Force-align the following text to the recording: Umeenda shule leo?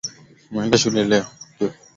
Umeenda 0.49 0.81
shule 0.81 1.03
leo? 1.09 1.27